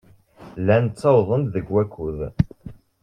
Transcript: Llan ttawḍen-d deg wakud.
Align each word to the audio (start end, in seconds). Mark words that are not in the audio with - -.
Llan 0.59 0.85
ttawḍen-d 0.87 1.49
deg 1.55 1.65
wakud. 1.73 2.19